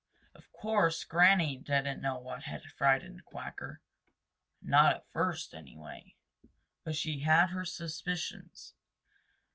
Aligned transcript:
Of 0.33 0.51
course, 0.51 1.03
Granny 1.03 1.57
didn't 1.57 2.01
know 2.01 2.17
what 2.17 2.41
had 2.45 2.63
frightened 2.63 3.23
Quacker, 3.23 3.81
not 4.59 4.95
at 4.95 5.11
first, 5.11 5.53
anyway. 5.53 6.15
But 6.83 6.95
she 6.95 7.19
had 7.19 7.51
her 7.51 7.65
suspicions. 7.65 8.73